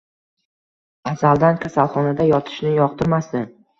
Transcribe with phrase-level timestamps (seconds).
[1.11, 3.45] Azaldan kasalxonada yotishni yoqtirmasdi